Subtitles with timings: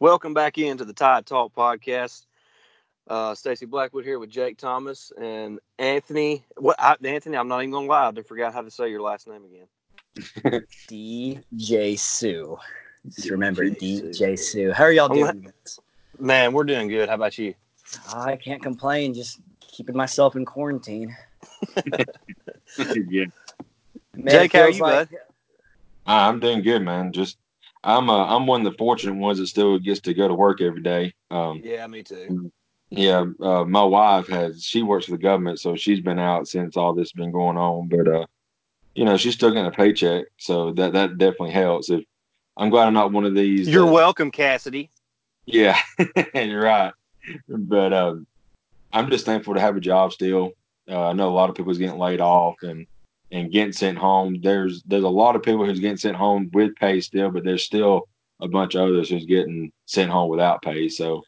[0.00, 2.24] Welcome back into the Tide Talk podcast.
[3.06, 6.42] Uh, Stacy Blackwood here with Jake Thomas and Anthony.
[6.56, 7.36] What I, Anthony?
[7.36, 8.08] I'm not even gonna lie.
[8.08, 10.64] I forgot how to say your last name again.
[10.88, 12.58] DJ Sue.
[13.10, 14.72] Just remember DJ Sue.
[14.72, 15.52] How are y'all doing?
[16.18, 17.10] Man, we're doing good.
[17.10, 17.52] How about you?
[18.14, 19.12] I can't complain.
[19.12, 21.14] Just keeping myself in quarantine.
[23.10, 23.26] yeah.
[24.14, 25.18] Man, Jake, how are you, like, bud?
[26.06, 27.12] I'm doing good, man.
[27.12, 27.36] Just
[27.82, 30.60] I'm uh, I'm one of the fortunate ones that still gets to go to work
[30.60, 31.14] every day.
[31.30, 32.52] Um, yeah, me too.
[32.90, 36.76] Yeah, uh, my wife has she works for the government, so she's been out since
[36.76, 37.88] all this been going on.
[37.88, 38.26] But uh,
[38.94, 41.88] you know, she's still getting a paycheck, so that that definitely helps.
[41.88, 42.04] If
[42.56, 43.68] I'm glad I'm not one of these.
[43.68, 44.90] You're that, welcome, Cassidy.
[45.46, 45.78] Yeah,
[46.34, 46.92] you're right.
[47.48, 48.26] But um,
[48.92, 50.52] I'm just thankful to have a job still.
[50.88, 52.86] Uh, I know a lot of people's getting laid off and
[53.32, 54.40] and getting sent home.
[54.40, 57.64] There's there's a lot of people who's getting sent home with pay still, but there's
[57.64, 58.08] still
[58.40, 60.88] a bunch of others who's getting sent home without pay.
[60.88, 61.22] So,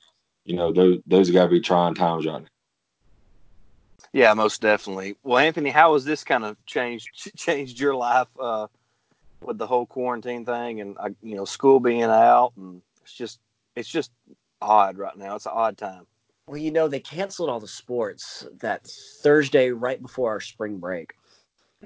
[0.45, 2.49] you know, those those got to be trying times right now.
[4.13, 5.17] Yeah, most definitely.
[5.23, 8.67] Well, Anthony, how has this kind of changed changed your life uh,
[9.43, 13.41] with the whole quarantine thing and uh, you know school being out and it's just
[13.75, 14.11] it's just
[14.61, 15.37] odd right now.
[15.37, 16.07] It's an odd time.
[16.47, 18.87] Well, you know, they canceled all the sports that
[19.23, 21.15] Thursday right before our spring break.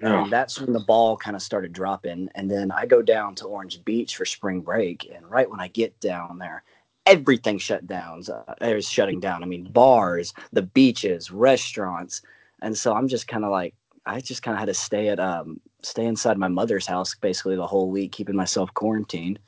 [0.03, 2.29] And that's when the ball kind of started dropping.
[2.35, 5.11] And then I go down to Orange Beach for spring break.
[5.15, 6.65] And right when I get down there,
[7.07, 8.23] everything shut down.
[8.29, 9.43] Uh, it was shutting down.
[9.43, 12.23] I mean, bars, the beaches, restaurants.
[12.63, 15.19] And so I'm just kind of like, I just kind of had to stay at,
[15.19, 19.39] um, stay inside my mother's house basically the whole week, keeping myself quarantined.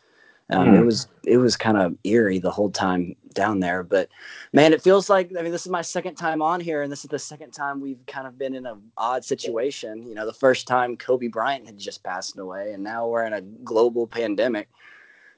[0.51, 0.79] Um, mm.
[0.79, 4.09] It was it was kind of eerie the whole time down there, but
[4.53, 7.05] man, it feels like I mean this is my second time on here, and this
[7.05, 10.07] is the second time we've kind of been in an odd situation.
[10.07, 13.35] You know, the first time Kobe Bryant had just passed away, and now we're in
[13.35, 14.69] a global pandemic.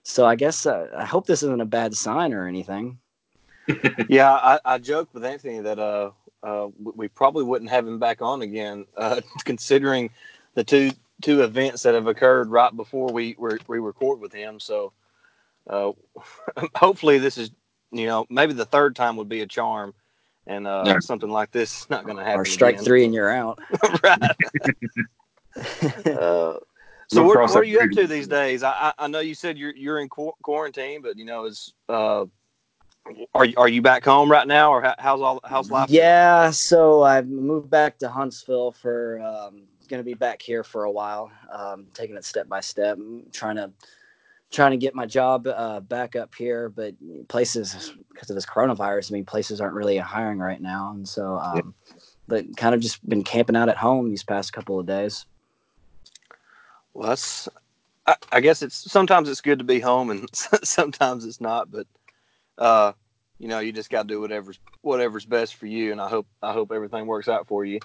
[0.04, 2.98] So I guess uh, I hope this isn't a bad sign or anything.
[4.08, 6.10] yeah, I, I joked with Anthony that uh,
[6.42, 10.10] uh, we probably wouldn't have him back on again, uh, considering
[10.54, 14.60] the two two events that have occurred right before we we record with him.
[14.60, 14.92] So
[15.68, 15.92] uh,
[16.74, 17.50] hopefully this is
[17.92, 19.94] you know maybe the third time would be a charm
[20.46, 20.98] and uh, yeah.
[21.00, 22.84] something like this is not going to happen or strike again.
[22.84, 23.58] three and you're out.
[24.02, 24.20] Right.
[26.06, 26.56] Uh,
[27.08, 28.62] so what, what, are you up to these days?
[28.62, 32.24] I, I know you said you're you're in quarantine but you know is uh
[33.34, 37.02] are you, are you back home right now or how's all how's life yeah so
[37.02, 41.30] i've moved back to huntsville for um going to be back here for a while.
[41.52, 42.96] Um taking it step by step
[43.32, 43.70] trying to
[44.50, 46.94] trying to get my job uh, back up here, but
[47.28, 51.38] places because of this coronavirus, I mean, places aren't really hiring right now, and so,
[51.38, 51.94] um, yeah.
[52.26, 55.24] but kind of just been camping out at home these past couple of days.
[56.92, 57.48] Well, that's,
[58.06, 60.28] I, I guess it's sometimes it's good to be home, and
[60.64, 61.86] sometimes it's not, but,
[62.58, 62.92] uh,
[63.38, 66.26] you know, you just got to do whatever's whatever's best for you, and I hope
[66.42, 67.80] I hope everything works out for you.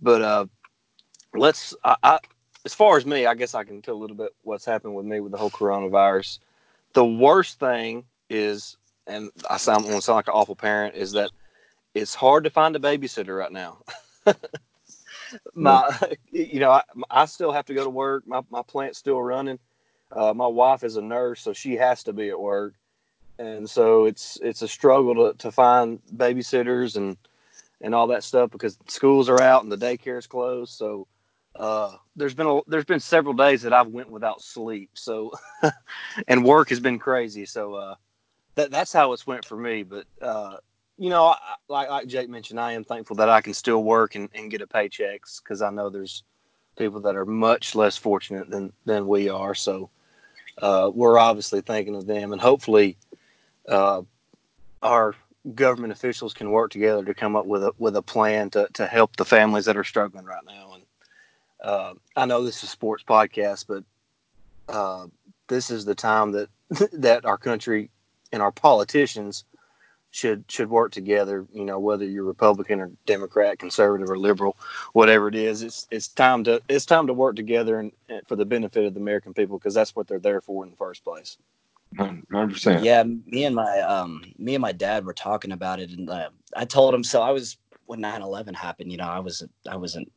[0.00, 0.46] But uh,
[1.34, 2.18] let's I, I
[2.68, 5.06] as far as me, I guess I can tell a little bit what's happened with
[5.06, 6.38] me with the whole coronavirus.
[6.92, 11.12] The worst thing is, and I sound want to sound like an awful parent, is
[11.12, 11.30] that
[11.94, 13.78] it's hard to find a babysitter right now.
[15.54, 15.98] my,
[16.30, 18.26] you know, I, I, still have to go to work.
[18.26, 19.58] My my plant's still running.
[20.12, 22.74] Uh, my wife is a nurse, so she has to be at work,
[23.38, 27.16] and so it's it's a struggle to, to find babysitters and
[27.80, 30.74] and all that stuff because schools are out and the daycare is closed.
[30.74, 31.06] So
[31.58, 34.90] uh, there's been a, there's been several days that I've went without sleep.
[34.94, 35.32] So,
[36.28, 37.44] and work has been crazy.
[37.44, 37.94] So, uh,
[38.54, 39.82] that that's how it's went for me.
[39.82, 40.58] But uh,
[40.96, 41.36] you know, I,
[41.68, 44.62] like like Jake mentioned, I am thankful that I can still work and, and get
[44.62, 46.22] a paychecks because I know there's
[46.76, 49.54] people that are much less fortunate than than we are.
[49.54, 49.90] So,
[50.62, 52.96] uh, we're obviously thinking of them, and hopefully,
[53.68, 54.02] uh,
[54.80, 55.16] our
[55.54, 58.86] government officials can work together to come up with a with a plan to to
[58.86, 60.67] help the families that are struggling right now.
[61.60, 63.84] And uh, I know this is a sports podcast, but
[64.72, 65.06] uh,
[65.48, 66.48] this is the time that
[66.92, 67.90] that our country
[68.32, 69.44] and our politicians
[70.10, 71.46] should should work together.
[71.52, 74.56] You know, whether you're Republican or Democrat, conservative or liberal,
[74.92, 78.36] whatever it is, it's it's time to it's time to work together and, and for
[78.36, 81.04] the benefit of the American people because that's what they're there for in the first
[81.04, 81.38] place.
[81.96, 82.84] Hundred percent.
[82.84, 86.28] Yeah, me and my um me and my dad were talking about it, and uh,
[86.54, 87.22] I told him so.
[87.22, 87.56] I was
[87.86, 88.92] when 9-11 happened.
[88.92, 90.12] You know, I was I wasn't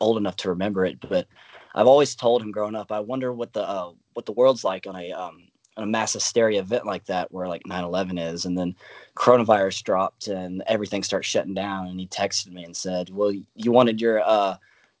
[0.00, 1.26] old enough to remember it, but
[1.74, 4.86] I've always told him growing up, I wonder what the uh, what the world's like
[4.86, 8.58] on a um, on a mass hysteria event like that, where like 9/11 is, and
[8.58, 8.74] then
[9.16, 11.88] coronavirus dropped and everything starts shutting down.
[11.88, 14.56] And he texted me and said, "Well, you wanted your uh,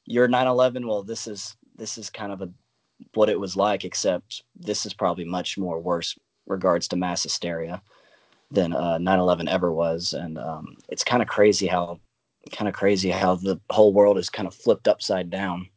[0.06, 0.86] your 9/11.
[0.86, 2.50] Well, this is this is kind of a
[3.14, 7.82] what it was like, except this is probably much more worse regards to mass hysteria
[8.50, 11.98] than uh, 9/11 ever was, and um, it's kind of crazy how
[12.52, 15.68] kind of crazy how the whole world is kind of flipped upside down.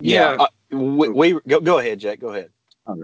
[0.00, 0.46] Yeah, yeah.
[0.72, 2.20] Uh, we, we, go, go ahead, Jack.
[2.20, 2.50] Go ahead.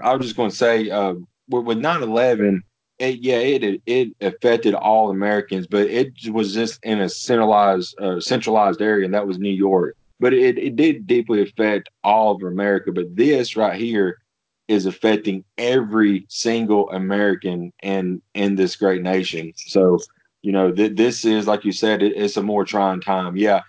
[0.03, 1.15] I was just going to say uh,
[1.49, 2.63] with 9/11,
[2.99, 8.21] it, yeah, it it affected all Americans, but it was just in a centralized uh,
[8.21, 9.97] centralized area, and that was New York.
[10.19, 12.91] But it, it did deeply affect all of America.
[12.93, 14.19] But this right here
[14.67, 19.53] is affecting every single American in in this great nation.
[19.57, 19.99] So
[20.47, 23.37] you know th- this is like you said, it, it's a more trying time.
[23.37, 23.63] Yeah,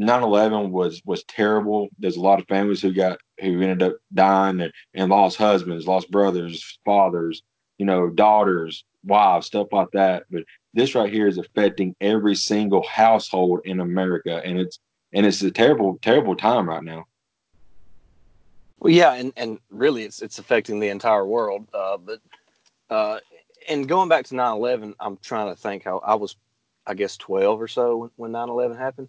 [0.00, 1.88] 9-11 was was terrible.
[1.98, 5.86] There's a lot of families who got who ended up dying and, and lost husbands,
[5.86, 7.42] lost brothers, fathers,
[7.76, 10.24] you know, daughters, wives, stuff like that.
[10.30, 14.78] But this right here is affecting every single household in America, and it's
[15.12, 17.04] and it's a terrible, terrible time right now.
[18.78, 21.68] Well, yeah, and, and really, it's it's affecting the entire world.
[21.74, 22.20] Uh, but
[22.88, 23.18] uh,
[23.68, 26.36] and going back to 9-11, I'm trying to think how I was,
[26.86, 29.08] I guess, twelve or so when 9-11 happened.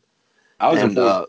[0.59, 1.25] I was and, uh,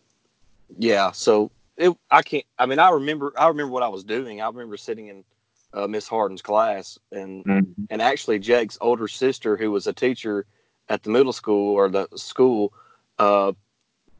[0.78, 2.44] yeah, so it, I can't.
[2.58, 3.32] I mean, I remember.
[3.36, 4.40] I remember what I was doing.
[4.40, 5.24] I remember sitting in
[5.72, 7.84] uh, Miss Harden's class, and mm-hmm.
[7.90, 10.46] and actually Jake's older sister, who was a teacher
[10.88, 12.72] at the middle school or the school,
[13.18, 13.52] uh,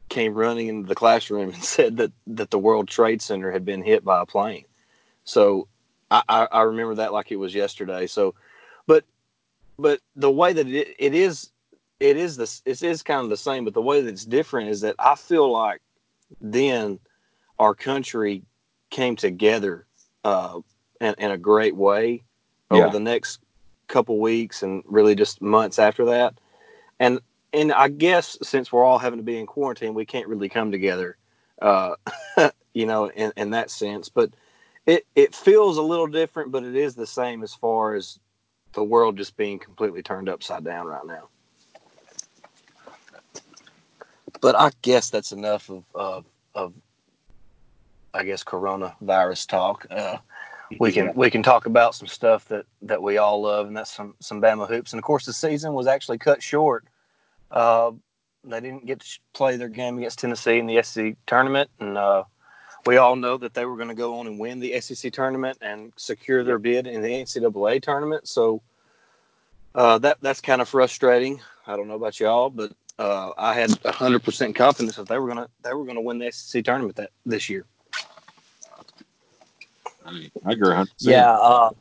[0.09, 3.81] came running into the classroom and said that that the World Trade Center had been
[3.81, 4.65] hit by a plane.
[5.23, 5.67] So
[6.09, 8.07] I, I, I remember that like it was yesterday.
[8.07, 8.35] So,
[9.77, 11.51] but the way that it, it is
[11.99, 14.69] it is this it is kind of the same, but the way that it's different
[14.69, 15.81] is that I feel like
[16.41, 16.99] then
[17.59, 18.43] our country
[18.89, 19.85] came together
[20.23, 20.59] uh,
[21.01, 22.23] in, in a great way
[22.69, 22.91] over yeah.
[22.91, 23.39] the next
[23.87, 26.35] couple weeks and really just months after that.
[26.99, 27.19] And
[27.53, 30.71] and I guess since we're all having to be in quarantine, we can't really come
[30.71, 31.17] together,
[31.61, 31.95] uh,
[32.73, 34.09] you know, in, in that sense.
[34.09, 34.31] But
[34.85, 38.19] it it feels a little different, but it is the same as far as
[38.77, 41.27] the world just being completely turned upside down right now.
[44.39, 46.73] But I guess that's enough of of, of
[48.13, 49.87] I guess coronavirus talk.
[49.89, 50.17] Uh,
[50.79, 53.91] we can we can talk about some stuff that that we all love, and that's
[53.91, 54.93] some some Bama hoops.
[54.93, 56.85] And of course, the season was actually cut short.
[57.49, 57.93] Uh,
[58.43, 62.25] they didn't get to play their game against Tennessee in the SEC tournament, and uh,
[62.87, 65.57] we all know that they were going to go on and win the SEC tournament
[65.61, 68.27] and secure their bid in the NCAA tournament.
[68.27, 68.61] So
[69.75, 71.41] uh, that that's kind of frustrating.
[71.67, 75.27] I don't know about y'all, but uh, I had hundred percent confidence that they were
[75.27, 77.65] gonna they were gonna win the SEC tournament that this year.
[80.05, 80.73] I agree.
[80.73, 80.87] 100%.
[80.99, 81.71] Yeah, uh,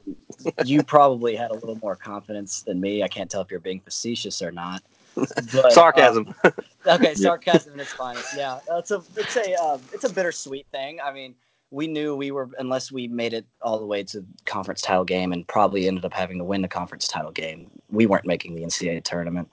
[0.64, 3.05] you probably had a little more confidence than me.
[3.05, 4.82] I can't tell if you're being facetious or not.
[5.16, 6.34] But, sarcasm.
[6.44, 6.50] Uh,
[6.86, 8.36] okay, sarcasm in its finest.
[8.36, 10.98] Yeah, it's a it's a uh, it's a bittersweet thing.
[11.02, 11.34] I mean,
[11.70, 15.32] we knew we were unless we made it all the way to conference title game
[15.32, 17.70] and probably ended up having to win the conference title game.
[17.90, 19.48] We weren't making the NCAA tournament.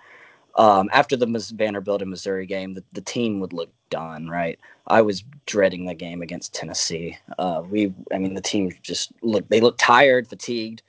[0.55, 1.25] Um, after the
[1.55, 4.59] Vanderbilt and Missouri game, the, the team would look done, right?
[4.87, 7.17] I was dreading the game against Tennessee.
[7.39, 10.83] Uh, we, I mean, the team just looked, they looked tired, fatigued.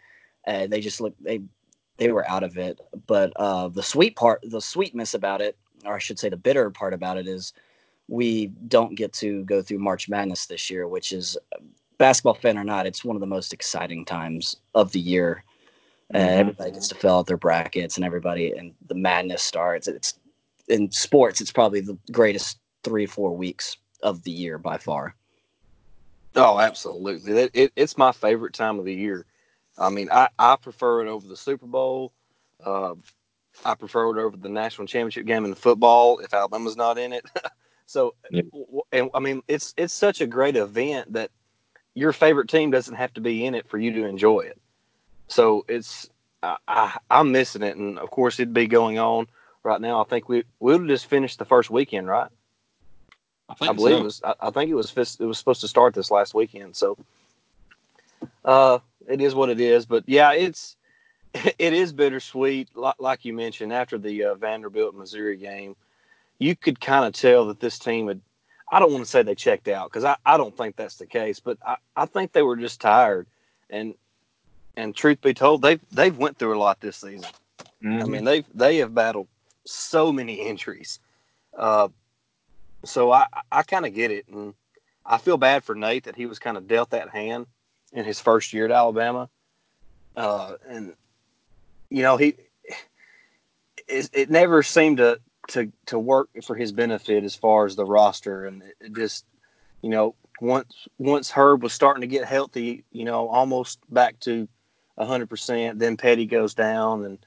[0.47, 1.41] Uh, they just looked, they,
[1.97, 2.81] they were out of it.
[3.07, 6.71] But uh, the sweet part, the sweetness about it, or I should say the bitter
[6.71, 7.53] part about it is
[8.09, 11.37] we don't get to go through March Madness this year, which is
[11.99, 15.45] basketball fan or not, it's one of the most exciting times of the year
[16.13, 16.41] uh, mm-hmm.
[16.41, 19.89] everybody gets to fill out their brackets, and everybody and the madness starts.
[19.89, 20.15] It's
[20.69, 21.41] in sports.
[21.41, 25.15] It's probably the greatest three four weeks of the year by far.
[26.37, 27.33] Oh, absolutely!
[27.33, 29.25] It, it, it's my favorite time of the year.
[29.79, 32.13] I mean, I, I prefer it over the Super Bowl.
[32.65, 32.95] Uh,
[33.65, 37.25] I prefer it over the national championship game in football if Alabama's not in it.
[37.87, 38.43] so, yeah.
[38.93, 41.31] and I mean, it's it's such a great event that
[41.95, 44.61] your favorite team doesn't have to be in it for you to enjoy it.
[45.29, 46.09] So it's
[46.43, 49.27] I, I, am missing it, and of course it'd be going on
[49.63, 50.01] right now.
[50.01, 52.31] I think we we'll just finish the first weekend, right?
[53.49, 54.01] I, I believe so.
[54.01, 54.23] it was.
[54.25, 54.91] I, I, think it was.
[54.97, 56.77] It was supposed to start this last weekend.
[56.77, 56.99] So,
[58.45, 59.87] uh, it is what it is.
[59.87, 60.77] But yeah, it's
[61.35, 62.77] it is bittersweet.
[62.77, 65.77] Like, like you mentioned, after the uh, Vanderbilt Missouri game,
[66.39, 68.21] you could kind of tell that this team had.
[68.73, 71.07] I don't want to say they checked out because I, I don't think that's the
[71.07, 73.27] case, but I, I think they were just tired.
[73.71, 73.95] And
[74.77, 77.31] and truth be told, they've they've went through a lot this season.
[77.83, 78.03] Mm-hmm.
[78.03, 79.29] I mean, they've they have battled
[79.65, 80.99] so many injuries.
[81.57, 81.89] Uh,
[82.85, 84.55] so I I kind of get it, and
[85.05, 87.47] I feel bad for Nate that he was kind of dealt that hand
[87.95, 89.31] in his first year at Alabama,
[90.17, 90.93] uh, and
[91.89, 92.35] you know he
[93.89, 97.85] it, it never seemed to to to work for his benefit as far as the
[97.85, 99.25] roster, and it, it just
[99.81, 104.49] you know once once Herb was starting to get healthy, you know, almost back to
[104.99, 105.79] hundred percent.
[105.79, 107.19] Then Petty goes down, and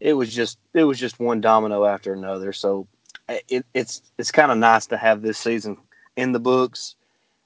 [0.00, 2.52] it was just it was just one domino after another.
[2.52, 2.86] So
[3.28, 5.76] it, it's it's kind of nice to have this season
[6.16, 6.96] in the books,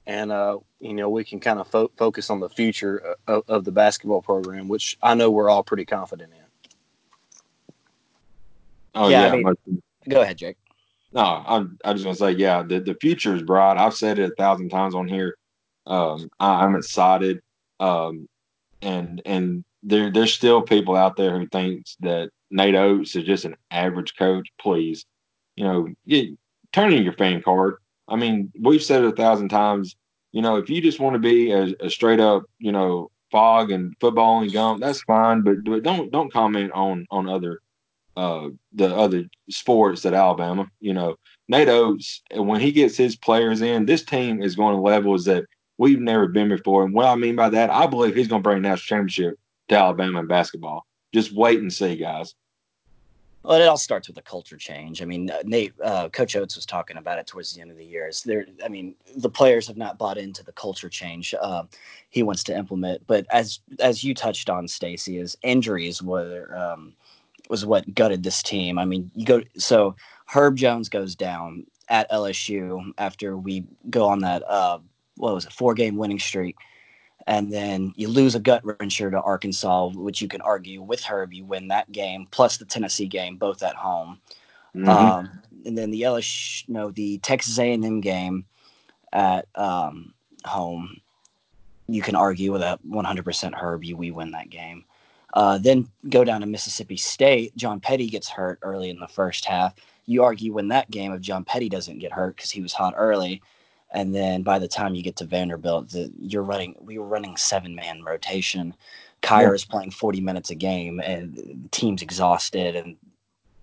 [0.05, 3.65] and uh, you know we can kind of fo- focus on the future of, of,
[3.65, 6.39] the basketball program, which I know we're all pretty confident in.
[8.93, 10.57] Oh yeah, yeah I mean, go ahead, Jake.
[11.11, 13.77] No, I'm I just gonna say yeah, the the future is bright.
[13.77, 15.37] I've said it a thousand times on here.
[15.87, 17.41] Um, I, am excited,
[17.79, 18.29] um,
[18.81, 23.45] and and there there's still people out there who thinks that Nate Oats is just
[23.45, 24.47] an average coach.
[24.59, 25.05] Please,
[25.55, 26.29] you know, get,
[26.71, 27.77] turn in your fan card.
[28.07, 29.95] I mean, we've said it a thousand times.
[30.35, 33.71] You know, if you just want to be a, a straight up, you know, fog
[33.71, 35.43] and football and gum, that's fine.
[35.43, 37.61] But, but don't don't comment on on other
[38.17, 40.67] uh the other sports at Alabama.
[40.81, 41.15] You know,
[41.47, 45.45] Nate Oats, when he gets his players in, this team is going to levels that
[45.77, 46.83] we've never been before.
[46.83, 49.39] And what I mean by that, I believe he's going to bring national championship
[49.69, 50.85] to Alabama in basketball.
[51.13, 52.35] Just wait and see, guys.
[53.45, 55.03] Well, it all starts with a culture change.
[55.03, 57.77] I mean, uh, Nate, uh, Coach Oats was talking about it towards the end of
[57.77, 58.07] the year.
[58.07, 58.47] Is there?
[58.63, 61.63] I mean, the players have not bought into the culture change uh,
[62.09, 63.05] he wants to implement.
[63.05, 66.93] But as as you touched on, Stacy, is injuries were um,
[67.47, 68.79] was what gutted this team.
[68.79, 74.19] I mean, you go so Herb Jones goes down at LSU after we go on
[74.21, 74.79] that uh,
[75.17, 76.55] what was it four game winning streak
[77.27, 81.33] and then you lose a gut wrencher to Arkansas, which you can argue with Herb,
[81.33, 84.19] you win that game, plus the Tennessee game, both at home.
[84.75, 84.89] Mm-hmm.
[84.89, 88.45] Um, and then the LSU, no, the Texas A&M game
[89.11, 90.13] at um,
[90.45, 90.97] home,
[91.87, 94.85] you can argue with a 100% Herb, you we win that game.
[95.33, 97.55] Uh, then go down to Mississippi State.
[97.57, 99.73] John Petty gets hurt early in the first half.
[100.05, 102.93] You argue win that game if John Petty doesn't get hurt because he was hot
[102.95, 103.41] early
[103.95, 106.75] and then by the time you get to Vanderbilt, the, you're running.
[106.81, 108.75] We were running seven man rotation.
[109.23, 109.51] Kira yeah.
[109.53, 112.97] is playing 40 minutes a game, and the team's exhausted, and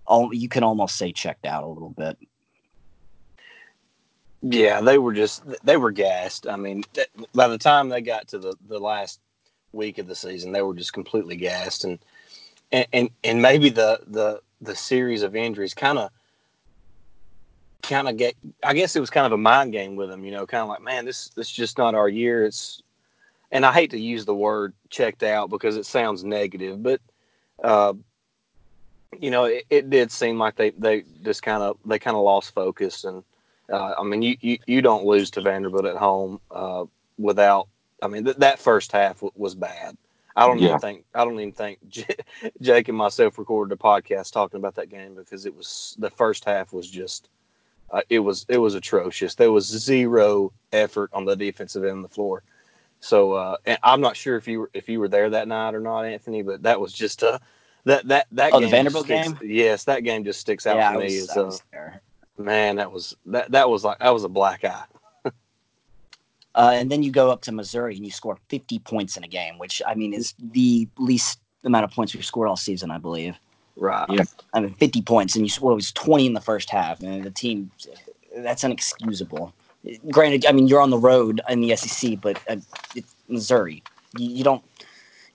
[0.07, 2.17] all you can almost say checked out a little bit.
[4.41, 6.47] Yeah, they were just they were gassed.
[6.47, 6.83] I mean,
[7.35, 9.19] by the time they got to the the last
[9.71, 11.99] week of the season, they were just completely gassed, and
[12.71, 16.09] and and, and maybe the the the series of injuries kind of
[17.83, 20.31] kind of get I guess it was kind of a mind game with them, you
[20.31, 22.45] know, kind of like, man, this this is just not our year.
[22.45, 22.81] It's
[23.51, 27.01] and I hate to use the word checked out because it sounds negative, but
[27.63, 27.93] uh,
[29.19, 32.23] you know, it, it, did seem like they they just kind of they kind of
[32.23, 33.23] lost focus and
[33.71, 36.85] uh, I mean, you, you you don't lose to Vanderbilt at home uh,
[37.17, 37.67] without.
[38.01, 39.97] I mean, th- that first half w- was bad.
[40.35, 40.69] I don't yeah.
[40.69, 42.05] even think I don't even think J-
[42.61, 46.43] Jake and myself recorded a podcast talking about that game because it was the first
[46.43, 47.29] half was just
[47.93, 49.35] uh, it was it was atrocious.
[49.35, 52.43] There was zero effort on the defensive end of the floor.
[52.99, 55.75] So uh, and I'm not sure if you were if you were there that night
[55.75, 57.39] or not, Anthony, but that was just a
[57.85, 59.37] that that that oh, game the Vanderbilt sticks, game.
[59.43, 61.05] Yes, that game just sticks out yeah, for me.
[61.05, 64.85] Was, as, uh, man, that was that that was like that was a black eye.
[66.55, 69.27] uh, and then you go up to Missouri and you score 50 points in a
[69.27, 72.97] game, which I mean is the least amount of points we've scored all season, I
[72.97, 73.37] believe.
[73.75, 74.05] Right.
[74.09, 74.23] Yeah.
[74.53, 77.23] I mean, 50 points, and you well, it was 20 in the first half, and
[77.23, 77.71] the team
[78.35, 79.51] that's unexcusable.
[80.09, 82.57] Granted, I mean you're on the road in the SEC, but uh,
[82.95, 83.83] it's Missouri.
[84.17, 84.63] You, you don't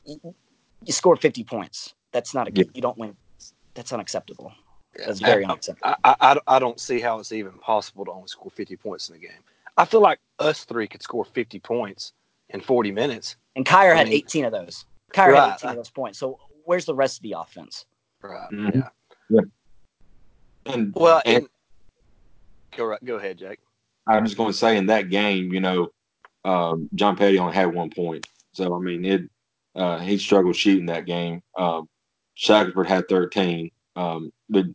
[0.07, 0.35] you,
[0.85, 1.95] you, score 50 points.
[2.13, 2.65] That's not a yeah.
[2.73, 3.17] you don't win.
[3.75, 4.53] That's unacceptable.
[4.95, 5.95] That's very I, unacceptable.
[6.05, 9.17] I, I, I don't see how it's even possible to only score 50 points in
[9.17, 9.31] a game.
[9.77, 12.13] I feel like us three could score 50 points
[12.49, 13.37] in 40 minutes.
[13.55, 14.87] And Kira had 18 of those.
[15.13, 15.51] Kira right.
[15.51, 16.19] had 18 of those points.
[16.19, 17.85] So where's the rest of the offense?
[18.23, 18.51] Right.
[18.51, 18.79] Mm-hmm.
[18.79, 18.89] Yeah.
[19.31, 20.73] Yeah.
[20.73, 21.49] And well, and, and,
[22.77, 23.05] go right.
[23.05, 23.59] Go ahead, Jake.
[24.07, 25.89] I'm just going to say in that game, you know,
[26.45, 29.23] um, John Petty only had one point, so I mean, it
[29.75, 31.43] uh, he struggled shooting that game.
[31.57, 31.89] Um,
[32.35, 33.71] Shackelford had 13.
[33.97, 34.67] Um, but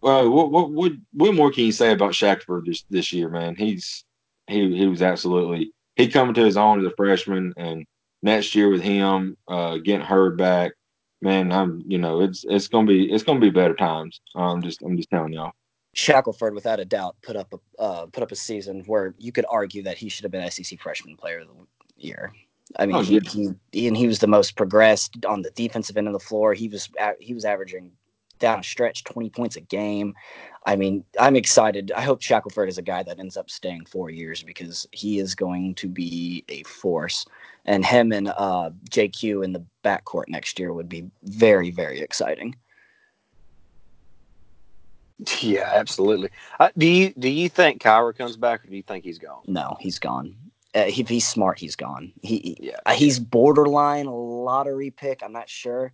[0.00, 3.54] well, what, what what what more can you say about Shackelford this this year, man?
[3.56, 4.04] He's
[4.46, 7.86] he he was absolutely he coming to his own as a freshman, and
[8.22, 10.72] next year with him uh, getting hurt back,
[11.24, 14.20] man, I'm you know it's it's gonna be it's gonna be better times.
[14.34, 15.52] I'm just I'm just telling y'all.
[15.94, 19.46] Shackelford, without a doubt, put up a uh, put up a season where you could
[19.48, 21.54] argue that he should have been SEC Freshman Player of the
[21.96, 22.32] Year.
[22.78, 23.20] I mean, oh, he,
[23.72, 26.54] he, and he was the most progressed on the defensive end of the floor.
[26.54, 26.88] He was
[27.20, 27.92] he was averaging
[28.38, 30.14] down a stretch 20 points a game.
[30.66, 31.92] I mean, I'm excited.
[31.92, 35.34] I hope Shackelford is a guy that ends up staying four years because he is
[35.34, 37.26] going to be a force.
[37.66, 42.56] And him and uh, JQ in the backcourt next year would be very, very exciting.
[45.40, 46.30] Yeah, absolutely.
[46.58, 49.42] Uh, do you do you think Kira comes back, or do you think he's gone?
[49.46, 50.34] No, he's gone.
[50.74, 52.12] Uh, if he's smart, he's gone.
[52.22, 52.78] He yeah.
[52.84, 55.22] Uh, he's borderline lottery pick.
[55.22, 55.92] I'm not sure,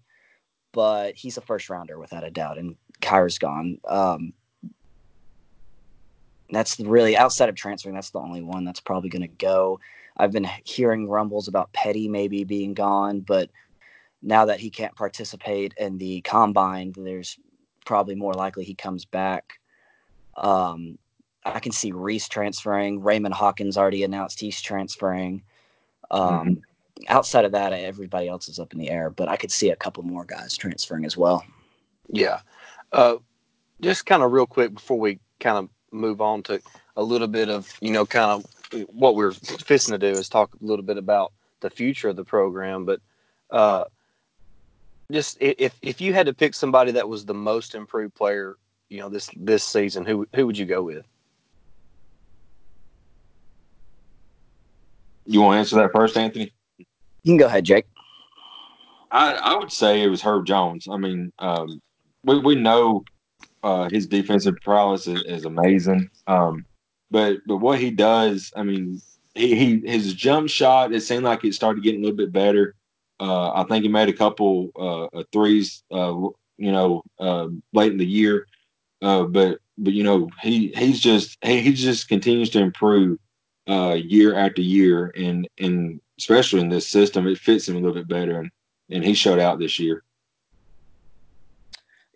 [0.73, 2.59] but he's a first rounder without a doubt.
[2.59, 3.79] And Kira's gone.
[3.87, 4.33] Um,
[6.51, 7.95] that's really outside of transferring.
[7.95, 9.79] That's the only one that's probably going to go.
[10.17, 13.51] I've been hearing rumbles about Petty maybe being gone, but
[14.23, 17.39] now that he can't participate in the combine, there's
[17.87, 19.55] probably more likely he comes back.
[20.37, 20.99] Um,
[21.45, 23.01] I can see Reese transferring.
[23.01, 25.43] Raymond Hawkins already announced he's transferring.
[26.11, 26.55] Um, mm-hmm.
[27.09, 29.77] Outside of that, everybody else is up in the air, but I could see a
[29.77, 31.43] couple more guys transferring as well.
[32.11, 32.41] Yeah.
[32.93, 33.17] Uh,
[33.81, 36.61] just kind of real quick before we kind of move on to
[36.97, 38.45] a little bit of, you know, kind of
[38.89, 42.25] what we're fixing to do is talk a little bit about the future of the
[42.25, 42.85] program.
[42.85, 43.01] But
[43.51, 43.85] uh,
[45.11, 48.57] just if, if you had to pick somebody that was the most improved player,
[48.89, 51.07] you know, this, this season, who, who would you go with?
[55.27, 56.53] You want to answer that first, Anthony?
[56.79, 56.87] You
[57.25, 57.87] can go ahead, Jake.
[59.13, 60.87] I, I would say it was Herb Jones.
[60.91, 61.81] I mean, um,
[62.25, 63.05] we, we know
[63.63, 66.11] uh, his defensive prowess is, is amazing.
[66.27, 66.65] Um,
[67.11, 69.01] but but what he does, I mean,
[69.35, 72.75] he, he his jump shot, it seemed like it started getting a little bit better.
[73.19, 76.15] Uh, I think he made a couple uh, threes, uh,
[76.57, 78.47] you know, uh, late in the year.
[79.03, 83.19] Uh, but but you know, he he's just he, he just continues to improve
[83.69, 87.95] uh, year after year, and and especially in this system, it fits him a little
[87.95, 88.51] bit better, and
[88.91, 90.03] and he showed out this year.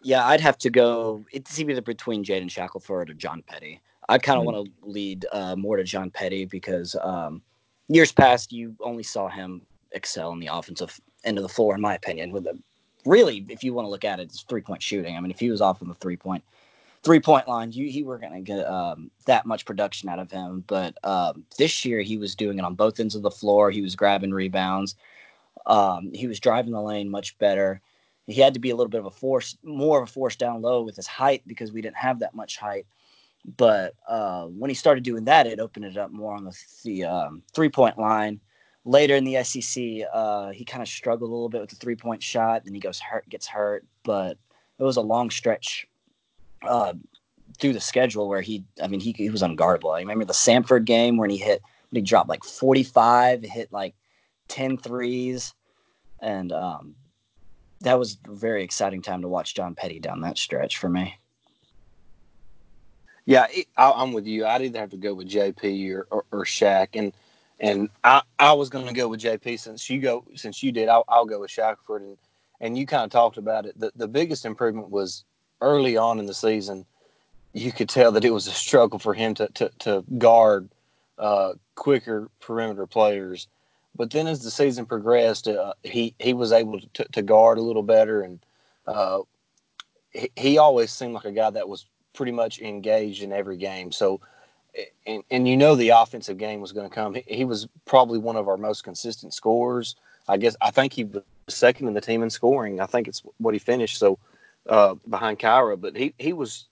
[0.02, 1.24] Yeah, I'd have to go.
[1.32, 3.80] It's either between Jaden Shackelford or John Petty.
[4.08, 4.54] I kind of mm-hmm.
[4.54, 7.42] want to lead uh, more to John Petty because um,
[7.88, 11.80] years past you only saw him excel in the offensive end of the floor, in
[11.80, 12.30] my opinion.
[12.30, 12.58] With a
[13.06, 15.16] really, if you want to look at it, it's three point shooting.
[15.16, 16.44] I mean, if he was off on the three point
[17.02, 20.30] three point line, you he were going to get um, that much production out of
[20.30, 20.64] him.
[20.66, 23.70] But um, this year, he was doing it on both ends of the floor.
[23.70, 24.96] He was grabbing rebounds.
[25.66, 27.80] Um, he was driving the lane much better.
[28.26, 30.62] He had to be a little bit of a force, more of a force down
[30.62, 32.86] low with his height because we didn't have that much height.
[33.45, 37.04] But uh, when he started doing that, it opened it up more on the, the
[37.04, 38.41] um, three point line.
[38.87, 41.97] Later in the SEC, uh, he kind of struggled a little bit with the three
[41.97, 42.65] point shot.
[42.65, 43.85] Then he goes hurt, gets hurt.
[44.02, 44.39] But
[44.78, 45.87] it was a long stretch
[46.63, 46.95] uh,
[47.59, 49.95] through the schedule where he, I mean, he, he was unguardable.
[49.95, 53.95] I remember the Samford game when he hit, when he dropped like 45, hit like
[54.49, 55.54] 10 threes.
[56.21, 56.95] And um,
[57.80, 61.19] that was a very exciting time to watch John Petty down that stretch for me.
[63.26, 64.45] Yeah, I, am with you.
[64.45, 67.13] I'd either have to go with JP or, or, or Shaq, and
[67.60, 70.89] and I, I was going to go with JP since you go since you did.
[70.89, 72.19] I'll, I'll go with Shackelford, and
[72.60, 73.78] and you kind of talked about it.
[73.78, 75.25] The the biggest improvement was
[75.60, 76.84] early on in the season,
[77.54, 80.69] you could tell that it was a struggle for him to to, to guard
[81.19, 83.49] uh, quicker perimeter players.
[83.97, 87.63] But then as the season progressed, uh, he he was able to, to guard a
[87.63, 88.41] little better, and
[88.87, 89.21] uh,
[90.10, 93.92] he, he always seemed like a guy that was pretty much engaged in every game.
[93.92, 94.20] So,
[95.06, 97.14] and, and you know the offensive game was going to come.
[97.14, 99.96] He, he, was probably one of our most consistent scorers.
[100.26, 102.80] I guess I think he was second in the team in scoring.
[102.80, 103.98] I think it's what he finished.
[103.98, 104.18] So
[104.68, 106.66] uh, behind Kira, but he he was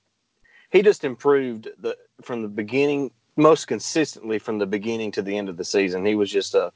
[0.71, 5.49] he just improved the from the beginning most consistently from the beginning to the end
[5.49, 6.05] of the season.
[6.05, 6.73] He was just a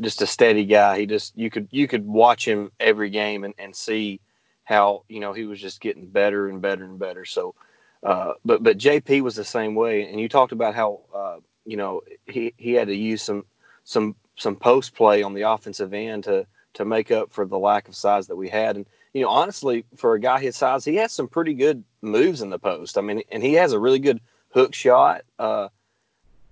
[0.00, 0.98] just a steady guy.
[0.98, 4.20] He just you could you could watch him every game and, and see
[4.64, 7.24] how you know he was just getting better and better and better.
[7.24, 7.54] So,
[8.02, 10.08] uh, but but JP was the same way.
[10.08, 13.44] And you talked about how uh, you know he he had to use some
[13.84, 17.88] some some post play on the offensive end to to make up for the lack
[17.88, 18.76] of size that we had.
[18.76, 22.42] And you know, honestly, for a guy his size, he has some pretty good moves
[22.42, 22.98] in the post.
[22.98, 25.22] I mean, and he has a really good hook shot.
[25.38, 25.68] Uh,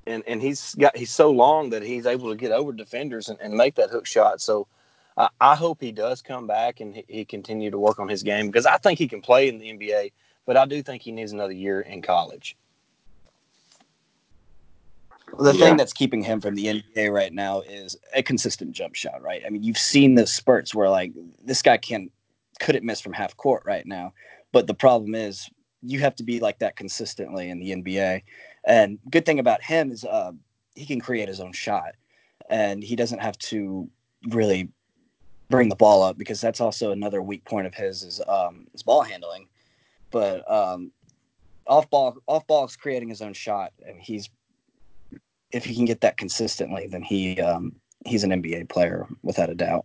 [0.06, 3.40] and, and he's got he's so long that he's able to get over defenders and,
[3.40, 4.40] and make that hook shot.
[4.40, 4.66] So
[5.40, 8.66] I hope he does come back and he continue to work on his game because
[8.66, 10.12] I think he can play in the NBA,
[10.46, 12.56] but I do think he needs another year in college.
[15.38, 15.66] the yeah.
[15.66, 19.42] thing that's keeping him from the NBA right now is a consistent jump shot, right?
[19.44, 21.12] I mean, you've seen the spurts where like
[21.44, 22.10] this guy can
[22.60, 24.12] couldn't miss from half court right now.
[24.52, 25.50] But the problem is
[25.82, 28.22] you have to be like that consistently in the NBA.
[28.66, 30.32] And good thing about him is uh,
[30.74, 31.94] he can create his own shot,
[32.48, 33.88] and he doesn't have to
[34.28, 34.68] really
[35.48, 38.82] bring the ball up because that's also another weak point of his is um, his
[38.82, 39.46] ball handling.
[40.16, 40.92] But um,
[41.66, 44.30] off ball, off ball is creating his own shot, and he's
[45.52, 47.76] if he can get that consistently, then he um,
[48.06, 49.84] he's an NBA player without a doubt.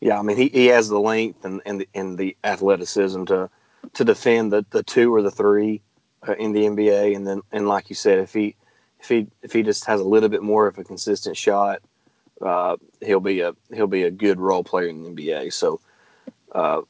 [0.00, 3.48] Yeah, I mean he, he has the length and, and the and the athleticism to
[3.92, 5.80] to defend the, the two or the three
[6.26, 8.56] uh, in the NBA, and then and like you said, if he
[8.98, 11.80] if he if he just has a little bit more of a consistent shot,
[12.42, 15.52] uh, he'll be a he'll be a good role player in the NBA.
[15.52, 15.80] So,
[16.50, 16.80] uh,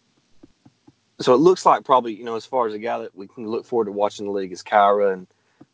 [1.20, 3.46] so it looks like probably you know as far as a guy that we can
[3.46, 5.27] look forward to watching the league is Kira, and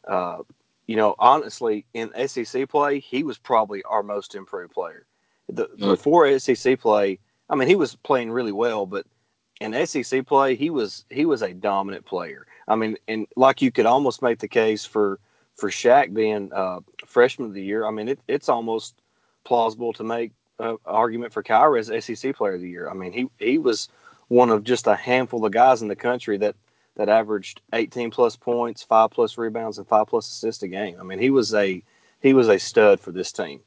[0.07, 0.39] uh,
[0.87, 5.07] you know honestly in SEC play he was probably our most improved player.
[5.49, 9.07] The, Before SEC play, I mean he was playing really well, but
[9.61, 12.47] in SEC play he was he was a dominant player.
[12.69, 15.19] I mean, and like you could almost make the case for
[15.57, 17.87] for Shaq being uh, freshman of the year.
[17.87, 18.95] I mean, it, it's almost
[19.45, 22.89] plausible to make an argument for Kira as SEC player of the year.
[22.89, 23.89] I mean, he he was
[24.31, 26.55] one of just a handful of guys in the country that
[26.97, 30.97] that averaged 18 plus points, five plus rebounds, and five plus assists a game.
[31.01, 31.83] I mean, he was a
[32.21, 33.61] he was a stud for this team.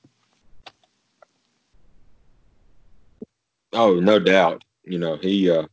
[3.74, 4.64] Oh, no doubt.
[4.84, 5.68] You know, he uh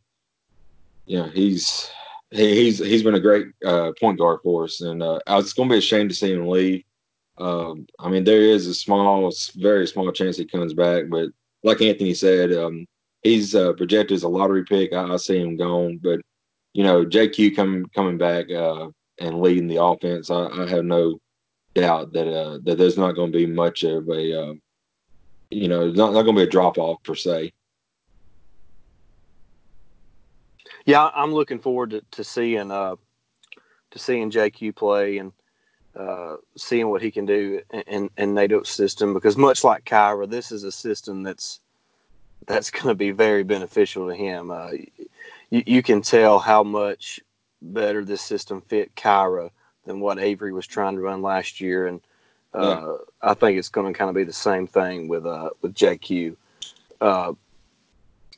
[1.07, 1.89] you know, he's
[2.31, 5.69] he, he's he's been a great uh, point guard for us, and uh, it's going
[5.69, 6.83] to be a shame to see him leave.
[7.39, 11.31] Um, I mean, there is a small, very small chance he comes back, but
[11.63, 12.87] like Anthony said, um,
[13.23, 14.93] he's uh, projected as a lottery pick.
[14.93, 16.21] I, I, see him gone, but
[16.73, 21.21] you know, JQ coming coming back uh, and leading the offense, I, I have no
[21.75, 24.55] doubt that uh, that there's not going to be much of a, uh,
[25.51, 27.53] you know, not, not going to be a drop off per se.
[30.87, 32.97] Yeah, I'm looking forward to, to seeing uh,
[33.91, 35.33] to seeing JQ play and
[35.97, 40.53] uh, seeing what he can do in, in Nate system because much like Kira, this
[40.53, 41.61] is a system that's
[42.47, 44.51] that's going to be very beneficial to him.
[44.51, 44.71] Uh,
[45.51, 47.21] you, you can tell how much
[47.63, 49.51] better this system fit Kira
[49.85, 52.01] than what Avery was trying to run last year, and
[52.55, 52.97] uh, yeah.
[53.23, 56.37] I think it's going to kind of be the same thing with uh, with JQ.
[57.01, 57.33] Uh,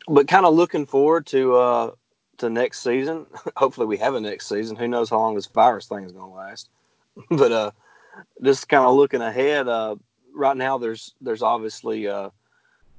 [0.08, 1.90] but kind of looking forward to uh,
[2.38, 3.26] to next season.
[3.56, 4.76] Hopefully, we have a next season.
[4.76, 6.68] Who knows how long this virus thing is going to last?
[7.30, 7.70] but uh,
[8.42, 9.68] just kind of looking ahead.
[9.68, 9.96] Uh,
[10.34, 12.30] right now, there's there's obviously uh,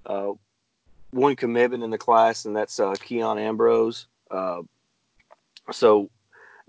[0.05, 0.31] uh,
[1.13, 4.07] one commitment in the class, and that's uh, Keon Ambrose.
[4.29, 4.61] Uh,
[5.71, 6.09] so,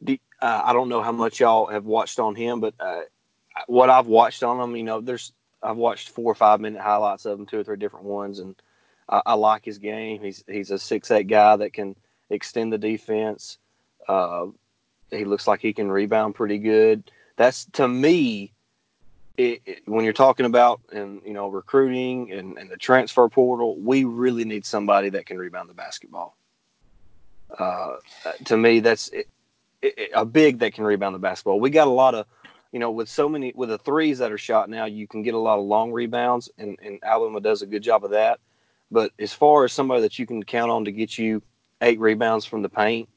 [0.09, 3.01] uh, I don't know how much y'all have watched on him, but uh,
[3.67, 7.25] what I've watched on him, you know, there's I've watched four or five minute highlights
[7.25, 8.55] of him, two or three different ones, and
[9.09, 10.23] I, I like his game.
[10.23, 11.97] He's he's a six eight guy that can
[12.31, 13.59] extend the defense.
[14.07, 14.47] Uh,
[15.11, 17.11] he looks like he can rebound pretty good.
[17.37, 18.53] That's to me,
[19.37, 23.77] it, it, when you're talking about and you know recruiting and, and, the transfer portal,
[23.79, 26.37] we really need somebody that can rebound the basketball.
[27.59, 27.97] Uh,
[28.45, 29.29] to me, that's it,
[30.15, 31.61] a big that can rebound the basketball.
[31.61, 32.27] We got a lot of,
[32.73, 35.35] you know, with so many with the threes that are shot now, you can get
[35.35, 38.41] a lot of long rebounds, and, and Alabama does a good job of that.
[38.91, 41.43] But as far as somebody that you can count on to get you
[41.85, 43.09] eight rebounds from the paint.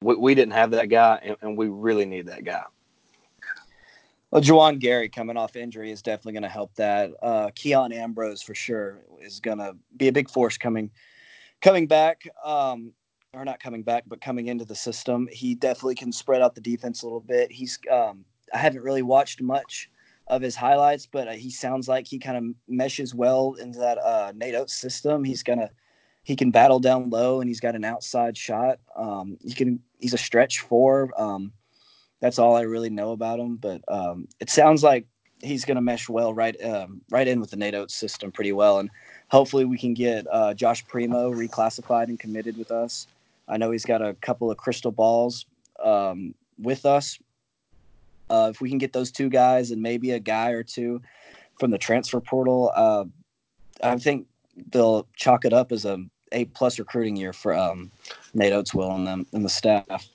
[0.00, 2.64] We, we didn't have that guy, and, and, we really need that guy.
[4.30, 7.10] Well, Juwan Gary coming off injury is definitely going to help that.
[7.22, 10.90] Uh, Keon Ambrose for sure is going to be a big force coming
[11.60, 12.28] coming back.
[12.44, 12.92] Um,
[13.36, 16.60] or not coming back, but coming into the system, he definitely can spread out the
[16.60, 17.52] defense a little bit.
[17.52, 19.90] He's um, I haven't really watched much
[20.28, 23.98] of his highlights, but uh, he sounds like he kind of meshes well into that
[23.98, 25.22] uh, Nate Oats system.
[25.22, 25.70] He's gonna
[26.22, 28.78] he can battle down low and he's got an outside shot.
[28.96, 31.12] Um, he can he's a stretch four.
[31.20, 31.52] Um,
[32.26, 33.54] that's all I really know about him.
[33.56, 35.06] But um, it sounds like
[35.42, 38.52] he's going to mesh well right um, right in with the Nate Oats system pretty
[38.52, 38.90] well, and
[39.28, 43.06] hopefully we can get uh, Josh Primo reclassified and committed with us.
[43.48, 45.46] I know he's got a couple of crystal balls
[45.84, 47.16] um, with us.
[48.28, 51.00] Uh, if we can get those two guys and maybe a guy or two
[51.60, 53.04] from the transfer portal, uh,
[53.84, 54.26] I think
[54.72, 57.92] they'll chalk it up as a a plus recruiting year for um,
[58.34, 60.08] Nate Oats will and them and the staff.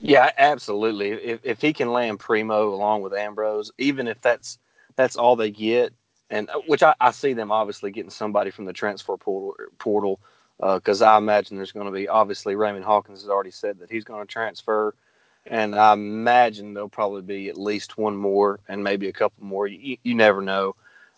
[0.00, 1.10] Yeah, absolutely.
[1.12, 4.58] If if he can land Primo along with Ambrose, even if that's
[4.96, 5.92] that's all they get,
[6.30, 10.20] and uh, which I, I see them obviously getting somebody from the transfer portal portal
[10.60, 13.90] because uh, I imagine there's going to be obviously Raymond Hawkins has already said that
[13.90, 14.94] he's going to transfer,
[15.46, 19.66] and I imagine there'll probably be at least one more and maybe a couple more.
[19.66, 20.76] You, you never know.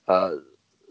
[0.09, 0.37] Uh,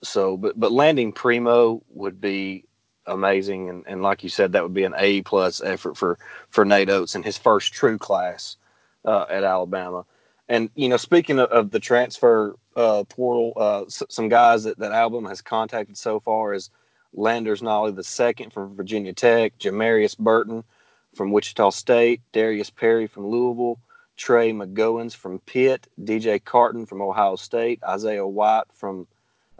[0.03, 2.65] so, but but landing Primo would be
[3.09, 3.69] amazing.
[3.69, 6.17] And, and like you said, that would be an A plus effort for
[6.49, 8.57] for Nate Oats in his first true class
[9.05, 10.05] uh, at Alabama.
[10.47, 14.79] And you know, speaking of, of the transfer uh, portal, uh, s- some guys that,
[14.79, 16.69] that Alabama has contacted so far is
[17.13, 20.63] Landers Nolley the second from Virginia Tech, Jamarius Burton
[21.15, 23.79] from Wichita State, Darius Perry from Louisville,
[24.15, 29.07] Trey McGowens from Pitt, DJ Carton from Ohio State, Isaiah White from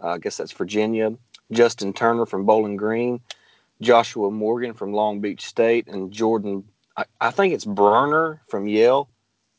[0.02, 1.12] uh, I guess that's Virginia,
[1.52, 3.20] Justin Turner from Bowling Green,
[3.80, 6.64] Joshua Morgan from Long Beach State, and Jordan.
[6.96, 9.08] I, I think it's Bruner from Yale.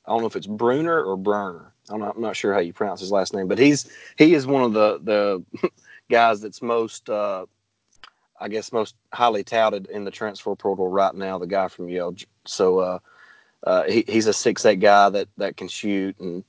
[0.06, 1.74] I don't know if it's Bruner or Bruner.
[1.90, 4.46] I'm not, I'm not sure how you pronounce his last name, but he's he is
[4.48, 5.70] one of the the
[6.10, 7.46] guys that's most uh,
[8.40, 11.38] I guess most highly touted in the transfer portal right now.
[11.38, 12.16] The guy from Yale.
[12.46, 13.00] So uh,
[13.64, 16.44] uh, he, he's a six eight guy that that can shoot and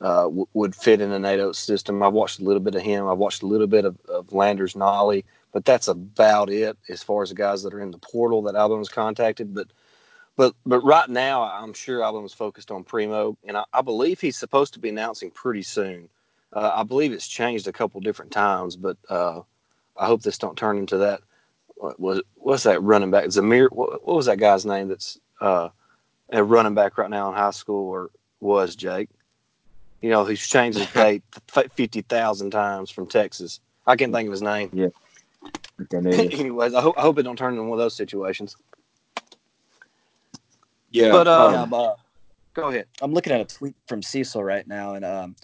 [0.00, 2.02] uh, w- would fit in the Nate Oats system.
[2.02, 3.06] I've watched a little bit of him.
[3.08, 5.24] I've watched a little bit of, of Landers Nolley,
[5.54, 8.56] but that's about it as far as the guys that are in the portal that
[8.56, 9.54] Alabama's contacted.
[9.54, 9.68] But
[10.36, 14.36] but but right now, I'm sure Alabama's focused on Primo, and I, I believe he's
[14.36, 16.08] supposed to be announcing pretty soon.
[16.52, 19.42] Uh, I believe it's changed a couple different times, but uh,
[19.96, 21.20] I hope this don't turn into that.
[21.76, 23.26] What was what's that running back?
[23.26, 23.70] Zamir.
[23.70, 24.88] What, what was that guy's name?
[24.88, 25.68] That's uh,
[26.30, 29.08] a running back right now in high school, or was Jake?
[30.00, 33.60] You know, he's changed his date fifty thousand times from Texas.
[33.86, 34.70] I can't think of his name.
[34.72, 34.88] Yeah.
[36.40, 38.56] Anyways, I hope I hope it don't turn into one of those situations.
[40.90, 41.96] Yeah, But, uh, Yeah, uh,
[42.54, 42.86] Go ahead.
[43.02, 45.34] I'm looking at a tweet from Cecil right now, and um,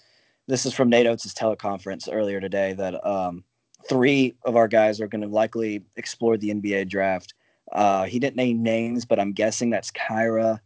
[0.47, 3.43] this is from Nate Oats' teleconference earlier today that um,
[3.89, 7.35] three of our guys are going to likely explore the NBA draft.
[7.73, 10.61] Uh, he didn't name names, but I'm guessing that's Kira,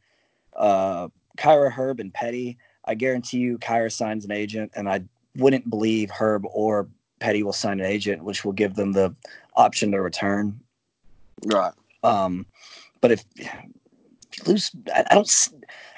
[0.54, 2.58] uh, Kira, Herb, and Petty.
[2.84, 5.02] I guarantee you, Kira signs an agent, and I
[5.36, 6.88] wouldn't believe Herb or
[7.24, 9.14] Petty will sign an agent, which will give them the
[9.56, 10.60] option to return.
[11.46, 11.72] Right.
[12.02, 12.44] Um,
[13.00, 13.48] but if, if
[14.36, 15.48] you lose, I, I don't.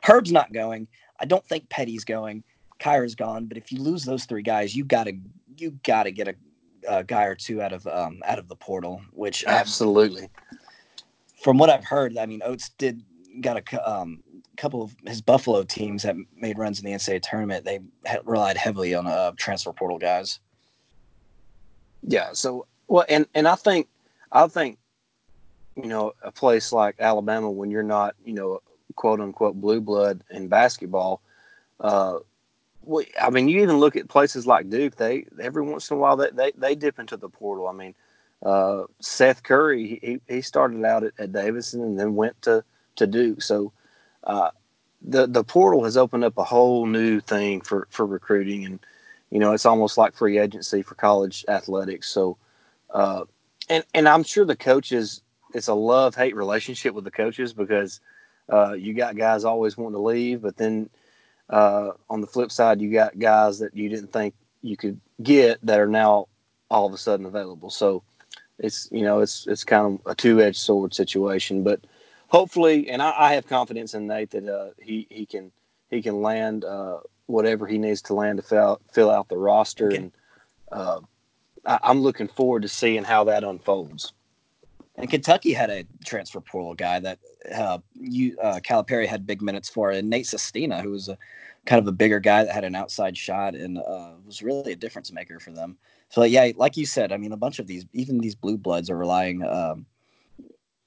[0.05, 0.87] Herb's not going.
[1.19, 2.45] I don't think Petty's going.
[2.79, 3.47] Kira's gone.
[3.47, 5.15] But if you lose those three guys, you gotta
[5.57, 6.35] you gotta get a,
[6.89, 9.03] a guy or two out of um, out of the portal.
[9.11, 10.29] Which Absolutely.
[11.43, 13.03] from what I've heard, I mean Oats did
[13.41, 14.23] got a um,
[14.57, 17.65] couple of his Buffalo teams that made runs in the NCAA tournament.
[17.65, 17.81] They
[18.23, 20.39] relied heavily on uh, transfer portal guys.
[22.07, 22.31] Yeah.
[22.33, 23.89] So well, and and I think
[24.33, 24.79] I think
[25.77, 28.61] you know a place like Alabama when you're not you know
[28.95, 31.21] quote unquote blue blood in basketball.
[31.81, 32.19] Uh,
[32.83, 34.97] well, I mean, you even look at places like Duke.
[34.97, 37.69] They every once in a while they they, they dip into the portal.
[37.69, 37.95] I mean,
[38.45, 42.65] uh, Seth Curry he, he started out at, at Davidson and then went to
[42.97, 43.43] to Duke.
[43.43, 43.73] So
[44.25, 44.51] uh,
[45.03, 48.79] the the portal has opened up a whole new thing for for recruiting, and
[49.31, 52.09] you know it's almost like free agency for college athletics.
[52.09, 52.39] So,
[52.91, 53.25] uh,
[53.69, 55.23] and and I'm sure the coaches
[55.55, 58.01] it's a love hate relationship with the coaches because
[58.53, 60.91] uh, you got guys always wanting to leave, but then
[61.51, 65.65] uh, on the flip side, you got guys that you didn't think you could get
[65.65, 66.27] that are now
[66.71, 67.71] all of a sudden available.
[67.71, 68.03] So
[68.59, 71.81] it's you know it's it's kind of a two edged sword situation, but
[72.29, 75.53] hopefully, and I, I have confidence in Nate that uh, he he can
[75.91, 79.37] he can land uh, whatever he needs to land to fill out, fill out the
[79.37, 79.97] roster, Okay.
[79.97, 80.13] and
[80.73, 81.01] uh,
[81.65, 84.13] I, I'm looking forward to seeing how that unfolds.
[84.99, 87.19] And Kentucky had a transfer portal guy that
[87.55, 91.19] uh, you uh, Calipari had big minutes for, and Nate Sestina, who was a
[91.67, 94.77] kind of a bigger guy that had an outside shot and uh, was really a
[94.77, 95.77] difference maker for them.
[96.09, 98.89] So yeah, like you said, I mean, a bunch of these, even these blue bloods,
[98.89, 99.85] are relying um,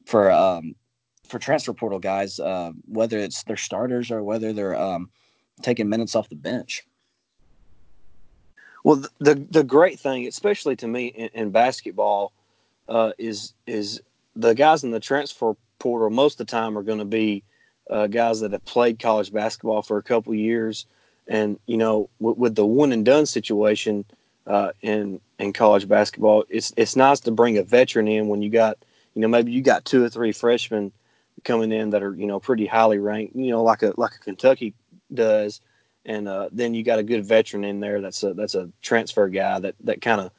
[0.06, 0.74] for um,
[1.28, 5.12] for transfer portal guys, uh, whether it's their starters or whether they're um,
[5.62, 6.86] taking minutes off the bench.
[8.84, 12.32] Well, the the, the great thing, especially to me in, in basketball,
[12.88, 14.02] uh, is is
[14.36, 17.44] the guys in the transfer portal most of the time are going to be
[17.90, 20.86] uh, guys that have played college basketball for a couple years,
[21.28, 24.06] and you know, with, with the one and done situation
[24.48, 28.50] uh, in in college basketball, it's it's nice to bring a veteran in when you
[28.50, 28.78] got
[29.14, 30.92] you know maybe you got two or three freshmen
[31.44, 34.20] coming in that are you know pretty highly ranked, you know, like a like a
[34.20, 34.74] Kentucky
[35.14, 35.62] does
[36.06, 39.28] and uh, then you got a good veteran in there that's a that's a transfer
[39.28, 40.32] guy that that kind of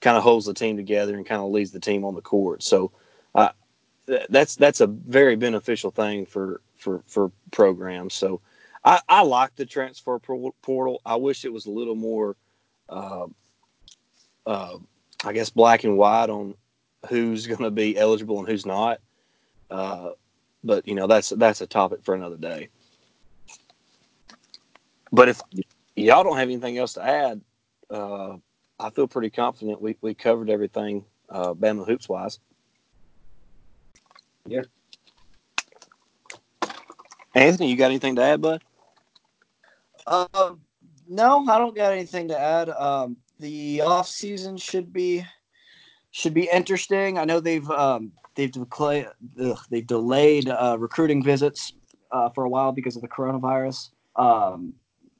[0.00, 2.62] kind of holds the team together and kind of leads the team on the court.
[2.62, 2.92] So
[3.34, 3.50] uh,
[4.06, 8.14] th- that's that's a very beneficial thing for for for programs.
[8.14, 8.40] So
[8.84, 11.00] I, I like the transfer por- portal.
[11.04, 12.36] I wish it was a little more,
[12.88, 13.26] uh,
[14.46, 14.76] uh,
[15.24, 16.54] I guess, black and white on
[17.08, 19.00] who's going to be eligible and who's not.
[19.70, 20.10] Uh,
[20.62, 22.68] but you know that's that's a topic for another day.
[25.16, 25.40] But if
[25.94, 27.40] y'all don't have anything else to add,
[27.88, 28.36] uh,
[28.78, 32.38] I feel pretty confident we, we covered everything uh, Bama hoops wise.
[34.46, 34.64] Yeah.
[37.34, 38.62] Anthony, you got anything to add, bud?
[40.06, 40.60] Um,
[41.08, 42.68] no, I don't got anything to add.
[42.68, 45.24] Um, the off season should be
[46.10, 47.16] should be interesting.
[47.16, 51.72] I know they've um, they've decla- ugh, they've delayed uh, recruiting visits
[52.12, 53.88] uh, for a while because of the coronavirus.
[54.16, 54.74] Um,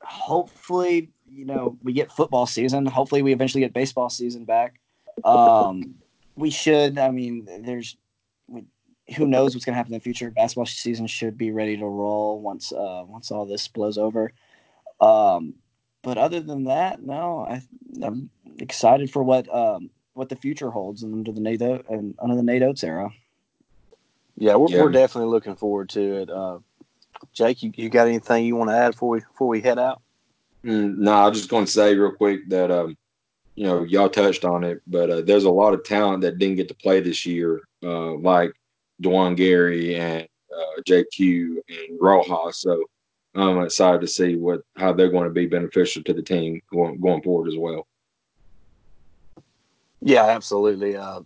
[0.06, 2.86] hopefully, you know, we get football season.
[2.86, 4.80] Hopefully, we eventually get baseball season back.
[5.24, 5.96] Um,
[6.36, 6.98] we should.
[6.98, 7.96] I mean, there's
[8.48, 8.64] we,
[9.16, 10.30] who knows what's going to happen in the future.
[10.30, 14.32] Basketball season should be ready to roll once uh, once all this blows over.
[15.00, 15.54] Um,
[16.02, 17.62] but other than that, no, I,
[18.02, 22.42] I'm excited for what um, what the future holds under the Nate and under the
[22.42, 23.10] Nate Oats era.
[24.38, 24.82] Yeah, we're, Yeah.
[24.82, 26.30] we're definitely looking forward to it.
[26.30, 26.58] Uh,
[27.32, 30.02] Jake, you, you got anything you want to add before we before we head out?
[30.64, 32.96] Mm, no, I'm just going to say real quick that um,
[33.54, 36.56] you know y'all touched on it, but uh, there's a lot of talent that didn't
[36.56, 38.52] get to play this year, uh, like
[39.02, 42.58] Juwan Gary and uh, JQ and Rojas.
[42.58, 42.84] So
[43.34, 47.00] I'm excited to see what how they're going to be beneficial to the team going
[47.00, 47.86] going forward as well.
[50.00, 50.96] Yeah, absolutely.
[50.96, 51.20] Uh,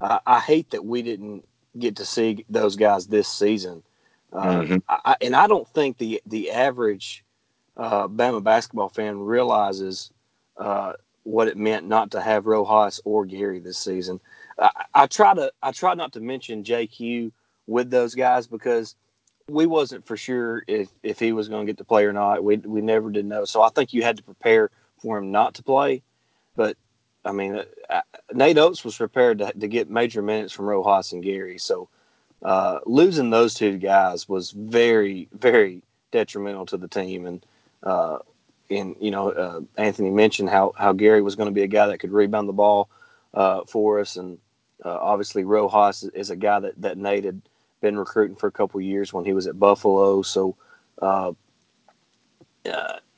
[0.00, 1.44] I, I hate that we didn't
[1.78, 3.82] get to see those guys this season,
[4.32, 4.82] uh, Mhm.
[4.88, 7.24] I, and I don't think the the average
[7.76, 10.12] uh, Bama basketball fan realizes
[10.56, 14.20] uh, what it meant not to have Rojas or Gary this season.
[14.58, 17.32] I, I try to I try not to mention JQ
[17.66, 18.96] with those guys because
[19.48, 22.44] we wasn't for sure if, if he was going to get to play or not.
[22.44, 23.44] We we never did know.
[23.44, 26.02] So I think you had to prepare for him not to play.
[26.56, 26.76] But
[27.24, 28.00] I mean, uh,
[28.32, 31.58] Nate Oats was prepared to, to get major minutes from Rojas and Gary.
[31.58, 31.88] So
[32.42, 37.26] uh, losing those two guys was very, very detrimental to the team.
[37.26, 37.46] And
[37.82, 38.18] uh,
[38.70, 41.86] and you know, uh, Anthony mentioned how how Gary was going to be a guy
[41.88, 42.88] that could rebound the ball
[43.34, 44.38] uh, for us, and
[44.84, 47.42] uh, obviously Rojas is, a guy that that Nate had
[47.80, 50.22] been recruiting for a couple years when he was at Buffalo.
[50.22, 50.56] So.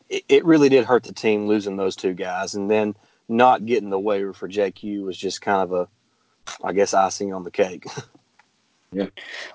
[0.09, 2.95] It, it really did hurt the team losing those two guys, and then
[3.29, 5.89] not getting the waiver for JQ was just kind of a,
[6.63, 7.87] I guess, icing on the cake.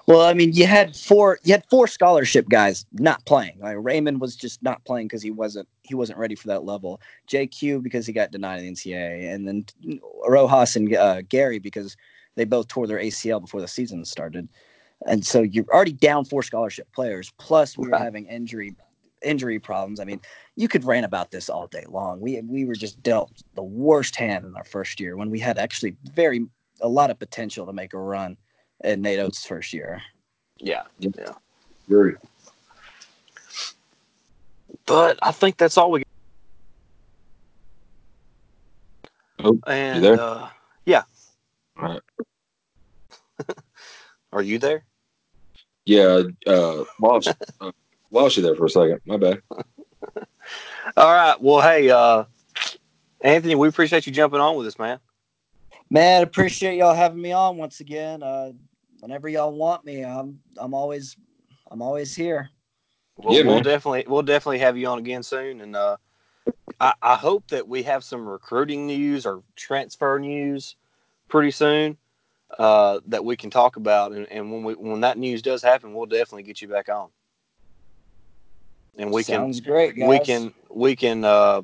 [0.08, 3.60] Well, I mean, you had four you had four scholarship guys not playing.
[3.60, 7.02] Like Raymond was just not playing because he wasn't he wasn't ready for that level.
[7.30, 9.66] JQ because he got denied the NCAA, and then
[10.28, 11.96] Rojas and uh, Gary because
[12.36, 14.48] they both tore their ACL before the season started.
[15.06, 17.32] And so you're already down four scholarship players.
[17.38, 18.76] Plus, we were having injury
[19.24, 20.00] injury problems.
[20.00, 20.22] I mean,
[20.56, 22.20] you could rant about this all day long.
[22.20, 25.58] We we were just dealt the worst hand in our first year when we had
[25.58, 26.46] actually very
[26.82, 28.38] a lot of potential to make a run
[28.84, 30.02] in Nate Oats' first year.
[30.60, 31.34] yeah, yeah,
[31.88, 32.16] Very.
[34.86, 36.04] but I think that's all we.
[39.40, 40.20] Oh, and there?
[40.20, 40.50] Uh,
[40.86, 41.04] yeah,
[41.80, 42.02] All right.
[44.32, 44.84] are you there?
[45.86, 47.72] Yeah, uh, lost uh,
[48.12, 49.00] lost you there for a second.
[49.06, 49.42] My bad.
[50.98, 51.36] All right.
[51.42, 52.26] Well, hey, uh,
[53.22, 55.00] Anthony, we appreciate you jumping on with us, man.
[55.90, 58.22] Man, appreciate y'all having me on once again.
[58.24, 58.52] Uh,
[59.00, 61.16] whenever y'all want me, I'm I'm always
[61.72, 62.50] I'm always here.
[63.18, 65.98] Well, Yeah, we'll definitely we'll definitely have you on again soon, and uh,
[66.80, 70.76] I, I hope that we have some recruiting news or transfer news
[71.28, 71.98] pretty soon
[72.58, 74.12] uh, that we can talk about.
[74.12, 77.10] And, and when we when that news does happen, we'll definitely get you back on,
[78.98, 80.10] and we Sounds great, can guys.
[80.10, 81.62] we can we can uh,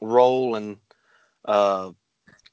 [0.00, 0.78] roll and
[1.44, 1.90] uh,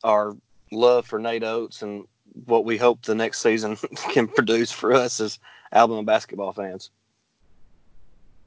[0.03, 0.35] our
[0.71, 2.05] love for Nate Oats and
[2.45, 3.77] what we hope the next season
[4.11, 5.39] can produce for us as
[5.71, 6.89] Alabama basketball fans.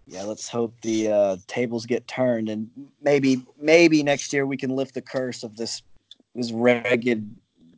[0.09, 2.71] Yeah, let's hope the uh, tables get turned, and
[3.03, 5.83] maybe maybe next year we can lift the curse of this
[6.35, 7.29] this ragged.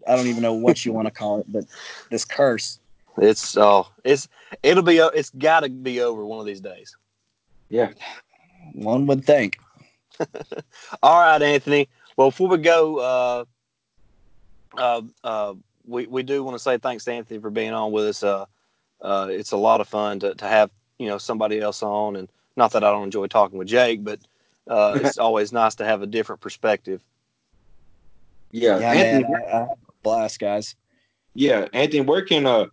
[0.06, 1.64] I don't even know what you want to call it, but
[2.10, 2.80] this curse.
[3.16, 4.28] It's oh, it's
[4.62, 6.94] it'll be it's got to be over one of these days.
[7.70, 7.92] Yeah.
[8.72, 9.58] One would think.
[11.02, 11.88] All right, Anthony.
[12.16, 13.44] Well, before we go, uh,
[14.76, 15.54] uh, uh,
[15.88, 18.22] we we do want to say thanks to Anthony for being on with us.
[18.22, 18.46] Uh,
[19.00, 22.28] uh, it's a lot of fun to, to have you know somebody else on, and
[22.56, 24.20] not that I don't enjoy talking with Jake, but
[24.68, 27.02] uh, it's always nice to have a different perspective.
[28.52, 29.22] Yeah, Yeah, Anthony.
[29.24, 29.66] man, I, I
[30.02, 30.76] blast, guys.
[31.34, 32.02] Yeah, Anthony.
[32.02, 32.66] Where can uh,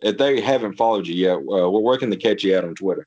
[0.00, 3.06] if they haven't followed you yet, uh, where can they catch you at on Twitter?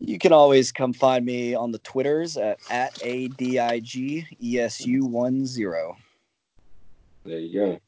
[0.00, 4.26] You can always come find me on the Twitters at at a d i g
[4.40, 5.96] e s u one zero.
[7.24, 7.80] There you go.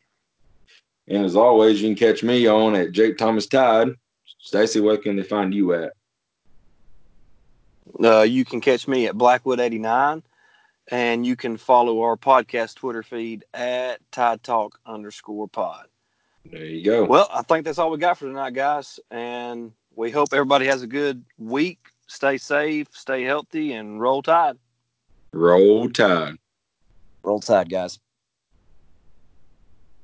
[1.08, 3.88] And as always, you can catch me on at Jake Thomas Tide.
[4.38, 5.92] Stacy, where can they find you at?
[8.02, 10.22] Uh, you can catch me at Blackwood eighty nine,
[10.88, 15.86] and you can follow our podcast Twitter feed at Tide Talk underscore Pod.
[16.50, 17.04] There you go.
[17.04, 19.00] Well, I think that's all we got for tonight, guys.
[19.10, 21.78] And we hope everybody has a good week.
[22.06, 24.56] Stay safe, stay healthy, and roll tide.
[25.32, 26.36] Roll Tide.
[27.22, 27.98] Roll Tide, guys.